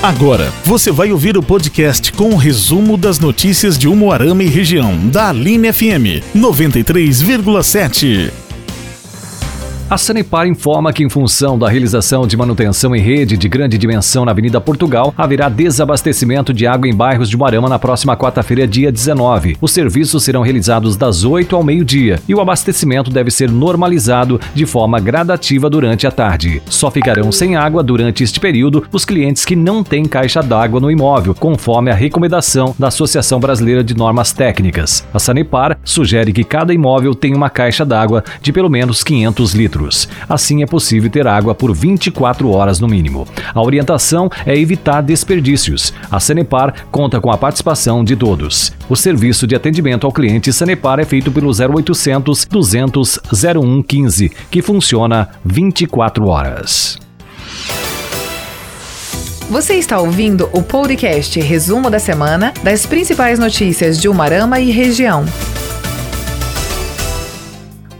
Agora, 0.00 0.52
você 0.64 0.92
vai 0.92 1.10
ouvir 1.10 1.36
o 1.36 1.42
podcast 1.42 2.12
com 2.12 2.30
o 2.30 2.36
resumo 2.36 2.96
das 2.96 3.18
notícias 3.18 3.76
de 3.76 3.88
Umuarama 3.88 4.44
e 4.44 4.46
região, 4.46 4.96
da 5.08 5.30
Aline 5.30 5.72
FM 5.72 6.22
93,7. 6.36 8.47
A 9.90 9.96
Sanepar 9.96 10.46
informa 10.46 10.92
que, 10.92 11.02
em 11.02 11.08
função 11.08 11.58
da 11.58 11.66
realização 11.66 12.26
de 12.26 12.36
manutenção 12.36 12.94
em 12.94 13.00
rede 13.00 13.38
de 13.38 13.48
grande 13.48 13.78
dimensão 13.78 14.22
na 14.22 14.32
Avenida 14.32 14.60
Portugal, 14.60 15.14
haverá 15.16 15.48
desabastecimento 15.48 16.52
de 16.52 16.66
água 16.66 16.86
em 16.86 16.94
bairros 16.94 17.30
de 17.30 17.38
Moarama 17.38 17.70
na 17.70 17.78
próxima 17.78 18.14
quarta-feira, 18.14 18.68
dia 18.68 18.92
19. 18.92 19.56
Os 19.62 19.72
serviços 19.72 20.22
serão 20.22 20.42
realizados 20.42 20.94
das 20.94 21.24
8 21.24 21.56
ao 21.56 21.64
meio-dia 21.64 22.20
e 22.28 22.34
o 22.34 22.40
abastecimento 22.42 23.10
deve 23.10 23.30
ser 23.30 23.50
normalizado 23.50 24.38
de 24.54 24.66
forma 24.66 25.00
gradativa 25.00 25.70
durante 25.70 26.06
a 26.06 26.10
tarde. 26.10 26.60
Só 26.66 26.90
ficarão 26.90 27.32
sem 27.32 27.56
água 27.56 27.82
durante 27.82 28.22
este 28.22 28.38
período 28.38 28.84
os 28.92 29.06
clientes 29.06 29.46
que 29.46 29.56
não 29.56 29.82
têm 29.82 30.04
caixa 30.04 30.42
d'água 30.42 30.80
no 30.80 30.90
imóvel, 30.90 31.34
conforme 31.34 31.90
a 31.90 31.94
recomendação 31.94 32.76
da 32.78 32.88
Associação 32.88 33.40
Brasileira 33.40 33.82
de 33.82 33.96
Normas 33.96 34.34
Técnicas. 34.34 35.02
A 35.14 35.18
Sanepar 35.18 35.78
sugere 35.82 36.30
que 36.30 36.44
cada 36.44 36.74
imóvel 36.74 37.14
tenha 37.14 37.34
uma 37.34 37.48
caixa 37.48 37.86
d'água 37.86 38.22
de 38.42 38.52
pelo 38.52 38.68
menos 38.68 39.02
500 39.02 39.54
litros 39.54 39.77
litros. 39.78 40.08
Assim 40.28 40.62
é 40.62 40.66
possível 40.66 41.08
ter 41.08 41.26
água 41.26 41.54
por 41.54 41.74
24 41.74 42.50
horas 42.50 42.80
no 42.80 42.88
mínimo. 42.88 43.26
A 43.54 43.62
orientação 43.62 44.28
é 44.44 44.56
evitar 44.56 45.00
desperdícios. 45.00 45.92
A 46.10 46.20
Sanepar 46.20 46.86
conta 46.90 47.20
com 47.20 47.30
a 47.30 47.38
participação 47.38 48.04
de 48.04 48.16
todos. 48.16 48.72
O 48.88 48.96
serviço 48.96 49.46
de 49.46 49.54
atendimento 49.54 50.06
ao 50.06 50.12
cliente 50.12 50.52
Sanepar 50.52 50.98
é 50.98 51.04
feito 51.04 51.30
pelo 51.30 51.50
0800 51.50 52.44
200 52.44 53.20
0115, 53.32 54.30
que 54.50 54.60
funciona 54.60 55.28
24 55.44 56.26
horas. 56.26 56.98
Você 59.50 59.74
está 59.76 59.98
ouvindo 59.98 60.48
o 60.52 60.62
podcast 60.62 61.40
Resumo 61.40 61.88
da 61.88 61.98
Semana 61.98 62.52
das 62.62 62.84
principais 62.84 63.38
notícias 63.38 63.98
de 63.98 64.06
Umarama 64.06 64.60
e 64.60 64.70
região. 64.70 65.24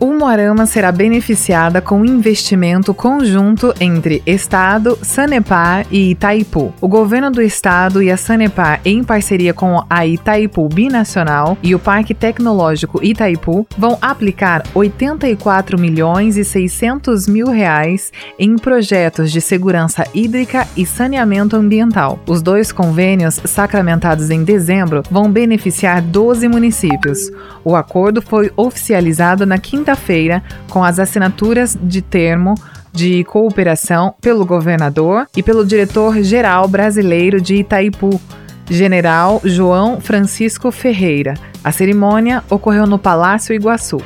Umuarama 0.00 0.64
será 0.64 0.90
beneficiada 0.90 1.82
com 1.82 2.06
investimento 2.06 2.94
conjunto 2.94 3.74
entre 3.78 4.22
Estado, 4.24 4.98
Sanepar 5.02 5.86
e 5.90 6.12
Itaipu. 6.12 6.72
O 6.80 6.88
governo 6.88 7.30
do 7.30 7.42
Estado 7.42 8.02
e 8.02 8.10
a 8.10 8.16
Sanepar, 8.16 8.80
em 8.82 9.04
parceria 9.04 9.52
com 9.52 9.84
a 9.90 10.06
Itaipu 10.06 10.66
Binacional 10.70 11.58
e 11.62 11.74
o 11.74 11.78
Parque 11.78 12.14
Tecnológico 12.14 13.04
Itaipu, 13.04 13.66
vão 13.76 13.98
aplicar 14.00 14.62
84 14.74 15.78
milhões 15.78 16.38
e 16.38 16.46
600 16.46 17.26
mil 17.26 17.48
reais 17.48 18.10
em 18.38 18.56
projetos 18.56 19.30
de 19.30 19.42
segurança 19.42 20.06
hídrica 20.14 20.66
e 20.78 20.86
saneamento 20.86 21.56
ambiental. 21.56 22.18
Os 22.26 22.40
dois 22.40 22.72
convênios, 22.72 23.38
sacramentados 23.44 24.30
em 24.30 24.44
dezembro, 24.44 25.02
vão 25.10 25.30
beneficiar 25.30 26.00
12 26.00 26.48
municípios. 26.48 27.30
O 27.62 27.76
acordo 27.76 28.22
foi 28.22 28.50
oficializado 28.56 29.44
na 29.44 29.58
quinta-feira 29.90 30.42
com 30.68 30.84
as 30.84 30.98
assinaturas 30.98 31.76
de 31.80 32.00
termo 32.00 32.54
de 32.92 33.24
cooperação 33.24 34.14
pelo 34.20 34.44
governador 34.44 35.26
e 35.36 35.42
pelo 35.42 35.64
diretor-geral 35.64 36.68
brasileiro 36.68 37.40
de 37.40 37.56
Itaipu, 37.56 38.20
General 38.68 39.40
João 39.44 40.00
Francisco 40.00 40.70
Ferreira. 40.70 41.34
A 41.62 41.72
cerimônia 41.72 42.42
ocorreu 42.48 42.86
no 42.86 42.98
Palácio 42.98 43.54
Iguaçu. 43.54 43.98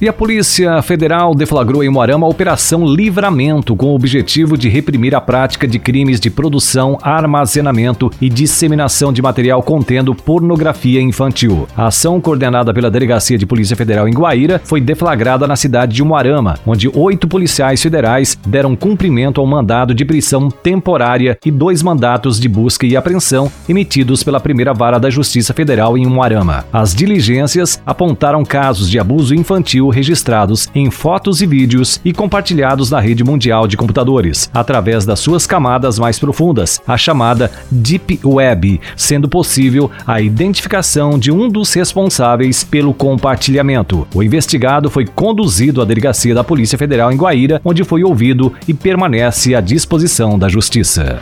E 0.00 0.08
a 0.08 0.14
Polícia 0.14 0.80
Federal 0.80 1.34
deflagrou 1.34 1.84
em 1.84 1.90
Moarama 1.90 2.26
a 2.26 2.30
Operação 2.30 2.86
Livramento, 2.86 3.76
com 3.76 3.88
o 3.88 3.94
objetivo 3.94 4.56
de 4.56 4.66
reprimir 4.66 5.14
a 5.14 5.20
prática 5.20 5.68
de 5.68 5.78
crimes 5.78 6.18
de 6.18 6.30
produção, 6.30 6.96
armazenamento 7.02 8.10
e 8.18 8.30
disseminação 8.30 9.12
de 9.12 9.20
material 9.20 9.62
contendo 9.62 10.14
pornografia 10.14 11.02
infantil. 11.02 11.68
A 11.76 11.88
ação, 11.88 12.18
coordenada 12.18 12.72
pela 12.72 12.90
Delegacia 12.90 13.36
de 13.36 13.44
Polícia 13.44 13.76
Federal 13.76 14.08
em 14.08 14.14
Guaíra, 14.14 14.58
foi 14.64 14.80
deflagrada 14.80 15.46
na 15.46 15.54
cidade 15.54 15.94
de 15.94 16.02
Moarama, 16.02 16.58
onde 16.66 16.90
oito 16.94 17.28
policiais 17.28 17.82
federais 17.82 18.38
deram 18.46 18.74
cumprimento 18.74 19.38
ao 19.38 19.46
mandado 19.46 19.94
de 19.94 20.06
prisão 20.06 20.48
temporária 20.48 21.38
e 21.44 21.50
dois 21.50 21.82
mandatos 21.82 22.40
de 22.40 22.48
busca 22.48 22.86
e 22.86 22.96
apreensão 22.96 23.52
emitidos 23.68 24.22
pela 24.22 24.40
primeira 24.40 24.72
vara 24.72 24.98
da 24.98 25.10
Justiça 25.10 25.52
Federal 25.52 25.98
em 25.98 26.06
Moarama. 26.06 26.64
As 26.72 26.94
diligências 26.94 27.82
apontaram 27.84 28.46
casos 28.46 28.88
de 28.88 28.98
abuso 28.98 29.34
infantil 29.34 29.89
registrados 29.90 30.68
em 30.74 30.90
fotos 30.90 31.42
e 31.42 31.46
vídeos 31.46 32.00
e 32.04 32.12
compartilhados 32.12 32.90
na 32.90 33.00
rede 33.00 33.22
mundial 33.22 33.66
de 33.66 33.76
computadores, 33.76 34.50
através 34.54 35.04
das 35.04 35.20
suas 35.20 35.46
camadas 35.46 35.98
mais 35.98 36.18
profundas, 36.18 36.80
a 36.86 36.96
chamada 36.96 37.50
Deep 37.70 38.20
Web, 38.24 38.80
sendo 38.96 39.28
possível 39.28 39.90
a 40.06 40.20
identificação 40.20 41.18
de 41.18 41.30
um 41.30 41.48
dos 41.48 41.72
responsáveis 41.74 42.64
pelo 42.64 42.94
compartilhamento. 42.94 44.06
O 44.14 44.22
investigado 44.22 44.90
foi 44.90 45.06
conduzido 45.06 45.82
à 45.82 45.84
delegacia 45.84 46.34
da 46.34 46.44
Polícia 46.44 46.78
Federal 46.78 47.12
em 47.12 47.16
Guaíra, 47.16 47.60
onde 47.64 47.84
foi 47.84 48.02
ouvido 48.04 48.52
e 48.66 48.74
permanece 48.74 49.54
à 49.54 49.60
disposição 49.60 50.38
da 50.38 50.48
Justiça. 50.48 51.20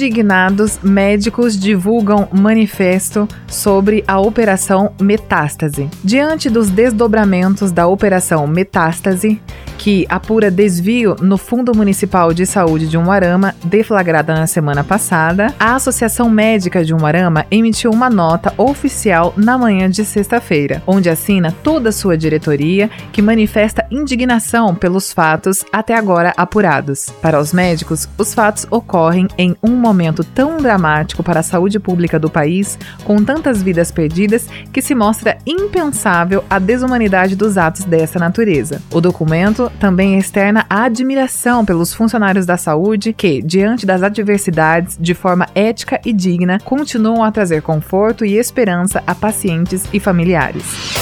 Indignados, 0.00 0.78
médicos 0.82 1.60
divulgam 1.60 2.26
manifesto 2.32 3.28
sobre 3.46 4.02
a 4.08 4.18
Operação 4.18 4.94
Metástase. 4.98 5.90
Diante 6.02 6.48
dos 6.48 6.70
desdobramentos 6.70 7.70
da 7.70 7.86
Operação 7.86 8.46
Metástase, 8.46 9.38
que 9.80 10.04
apura 10.10 10.50
desvio 10.50 11.16
no 11.22 11.38
Fundo 11.38 11.74
Municipal 11.74 12.34
de 12.34 12.44
Saúde 12.44 12.86
de 12.86 12.98
Umuarama, 12.98 13.54
deflagrada 13.64 14.34
na 14.34 14.46
semana 14.46 14.84
passada, 14.84 15.54
a 15.58 15.74
Associação 15.74 16.28
Médica 16.28 16.84
de 16.84 16.92
Umuarama 16.92 17.46
emitiu 17.50 17.90
uma 17.90 18.10
nota 18.10 18.52
oficial 18.58 19.32
na 19.38 19.56
manhã 19.56 19.88
de 19.88 20.04
sexta-feira, 20.04 20.82
onde 20.86 21.08
assina 21.08 21.50
toda 21.62 21.88
a 21.88 21.92
sua 21.92 22.14
diretoria 22.14 22.90
que 23.10 23.22
manifesta 23.22 23.86
indignação 23.90 24.74
pelos 24.74 25.14
fatos 25.14 25.64
até 25.72 25.94
agora 25.94 26.34
apurados. 26.36 27.08
Para 27.22 27.40
os 27.40 27.54
médicos, 27.54 28.06
os 28.18 28.34
fatos 28.34 28.66
ocorrem 28.70 29.28
em 29.38 29.56
um 29.62 29.74
momento 29.76 30.22
tão 30.22 30.58
dramático 30.58 31.22
para 31.22 31.40
a 31.40 31.42
saúde 31.42 31.80
pública 31.80 32.18
do 32.18 32.28
país, 32.28 32.78
com 33.02 33.24
tantas 33.24 33.62
vidas 33.62 33.90
perdidas, 33.90 34.46
que 34.74 34.82
se 34.82 34.94
mostra 34.94 35.38
impensável 35.46 36.44
a 36.50 36.58
desumanidade 36.58 37.34
dos 37.34 37.56
atos 37.56 37.86
dessa 37.86 38.18
natureza. 38.18 38.82
O 38.92 39.00
documento 39.00 39.69
também 39.78 40.18
externa 40.18 40.66
a 40.68 40.84
admiração 40.84 41.64
pelos 41.64 41.94
funcionários 41.94 42.46
da 42.46 42.56
saúde 42.56 43.12
que, 43.12 43.42
diante 43.42 43.86
das 43.86 44.02
adversidades, 44.02 44.96
de 44.98 45.14
forma 45.14 45.46
ética 45.54 46.00
e 46.04 46.12
digna, 46.12 46.58
continuam 46.60 47.22
a 47.22 47.32
trazer 47.32 47.62
conforto 47.62 48.24
e 48.24 48.36
esperança 48.36 49.02
a 49.06 49.14
pacientes 49.14 49.84
e 49.92 50.00
familiares. 50.00 50.99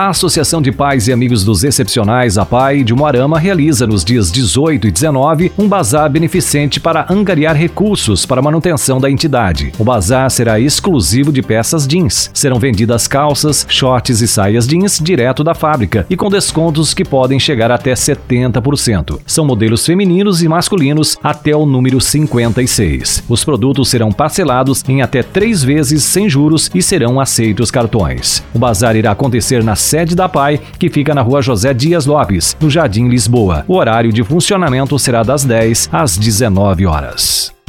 A 0.00 0.08
Associação 0.08 0.62
de 0.62 0.72
Pais 0.72 1.08
e 1.08 1.12
Amigos 1.12 1.44
dos 1.44 1.62
Excepcionais, 1.62 2.38
a 2.38 2.46
PAI, 2.46 2.82
de 2.82 2.94
Moarama, 2.94 3.38
realiza 3.38 3.86
nos 3.86 4.02
dias 4.02 4.32
18 4.32 4.86
e 4.86 4.90
19 4.90 5.52
um 5.58 5.68
bazar 5.68 6.08
beneficente 6.08 6.80
para 6.80 7.04
angariar 7.10 7.54
recursos 7.54 8.24
para 8.24 8.40
a 8.40 8.42
manutenção 8.42 8.98
da 8.98 9.10
entidade. 9.10 9.74
O 9.78 9.84
bazar 9.84 10.30
será 10.30 10.58
exclusivo 10.58 11.30
de 11.30 11.42
peças 11.42 11.86
jeans. 11.86 12.30
Serão 12.32 12.58
vendidas 12.58 13.06
calças, 13.06 13.66
shorts 13.68 14.22
e 14.22 14.26
saias 14.26 14.66
jeans 14.66 14.98
direto 14.98 15.44
da 15.44 15.54
fábrica 15.54 16.06
e 16.08 16.16
com 16.16 16.30
descontos 16.30 16.94
que 16.94 17.04
podem 17.04 17.38
chegar 17.38 17.70
até 17.70 17.92
70%. 17.92 19.20
São 19.26 19.44
modelos 19.44 19.84
femininos 19.84 20.42
e 20.42 20.48
masculinos 20.48 21.18
até 21.22 21.54
o 21.54 21.66
número 21.66 22.00
56. 22.00 23.24
Os 23.28 23.44
produtos 23.44 23.90
serão 23.90 24.10
parcelados 24.10 24.82
em 24.88 25.02
até 25.02 25.22
três 25.22 25.62
vezes 25.62 26.04
sem 26.04 26.26
juros 26.26 26.70
e 26.74 26.80
serão 26.80 27.20
aceitos 27.20 27.70
cartões. 27.70 28.42
O 28.54 28.58
bazar 28.58 28.96
irá 28.96 29.10
acontecer 29.10 29.62
na 29.62 29.76
sede 29.90 30.14
da 30.14 30.28
PAI, 30.28 30.60
que 30.78 30.88
fica 30.88 31.12
na 31.12 31.20
rua 31.20 31.42
José 31.42 31.74
Dias 31.74 32.06
Lopes, 32.06 32.56
no 32.60 32.70
Jardim 32.70 33.08
Lisboa. 33.08 33.64
O 33.66 33.74
horário 33.74 34.12
de 34.12 34.22
funcionamento 34.22 34.96
será 35.00 35.24
das 35.24 35.44
10 35.44 35.90
às 35.92 36.16
19 36.16 36.86
horas. 36.86 37.59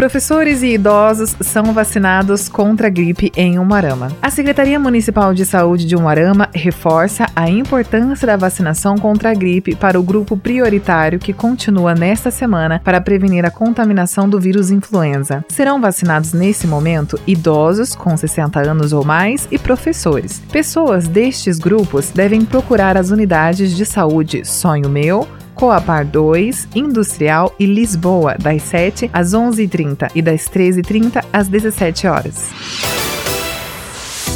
Professores 0.00 0.62
e 0.62 0.68
idosos 0.68 1.36
são 1.42 1.74
vacinados 1.74 2.48
contra 2.48 2.86
a 2.86 2.90
gripe 2.90 3.30
em 3.36 3.58
Umarama. 3.58 4.10
A 4.22 4.30
Secretaria 4.30 4.80
Municipal 4.80 5.34
de 5.34 5.44
Saúde 5.44 5.84
de 5.84 5.94
Umarama 5.94 6.48
reforça 6.54 7.26
a 7.36 7.50
importância 7.50 8.26
da 8.26 8.34
vacinação 8.34 8.96
contra 8.96 9.30
a 9.30 9.34
gripe 9.34 9.76
para 9.76 10.00
o 10.00 10.02
grupo 10.02 10.38
prioritário 10.38 11.18
que 11.18 11.34
continua 11.34 11.94
nesta 11.94 12.30
semana 12.30 12.80
para 12.82 12.98
prevenir 12.98 13.44
a 13.44 13.50
contaminação 13.50 14.26
do 14.26 14.40
vírus 14.40 14.70
influenza. 14.70 15.44
Serão 15.50 15.78
vacinados 15.78 16.32
nesse 16.32 16.66
momento 16.66 17.20
idosos 17.26 17.94
com 17.94 18.16
60 18.16 18.58
anos 18.58 18.94
ou 18.94 19.04
mais 19.04 19.46
e 19.50 19.58
professores. 19.58 20.40
Pessoas 20.50 21.06
destes 21.08 21.58
grupos 21.58 22.08
devem 22.08 22.42
procurar 22.42 22.96
as 22.96 23.10
unidades 23.10 23.76
de 23.76 23.84
saúde 23.84 24.46
Sonho 24.46 24.88
Meu, 24.88 25.28
Coapar 25.60 26.06
2, 26.06 26.68
Industrial 26.74 27.54
e 27.58 27.66
Lisboa, 27.66 28.34
das 28.40 28.62
7 28.62 29.10
às 29.12 29.34
11h30 29.34 30.10
e 30.14 30.22
das 30.22 30.48
13h30 30.48 31.22
às 31.30 31.48
17 31.48 32.06
horas. 32.06 32.48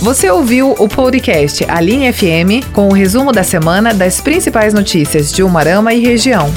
Você 0.02 0.30
ouviu 0.30 0.72
o 0.72 0.86
podcast 0.86 1.64
A 1.64 1.80
FM 2.12 2.70
com 2.74 2.88
o 2.88 2.92
resumo 2.92 3.32
da 3.32 3.42
semana 3.42 3.94
das 3.94 4.20
principais 4.20 4.74
notícias 4.74 5.32
de 5.32 5.42
Umarama 5.42 5.94
e 5.94 6.00
região. 6.00 6.52